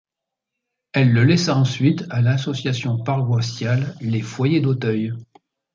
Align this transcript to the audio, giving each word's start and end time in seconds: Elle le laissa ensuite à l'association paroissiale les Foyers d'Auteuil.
Elle 0.93 1.13
le 1.13 1.23
laissa 1.23 1.55
ensuite 1.55 2.05
à 2.09 2.23
l'association 2.23 2.97
paroissiale 2.97 3.95
les 4.01 4.23
Foyers 4.23 4.59
d'Auteuil. 4.59 5.13